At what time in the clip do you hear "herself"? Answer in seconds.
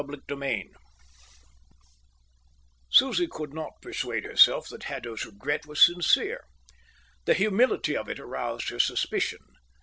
4.25-4.67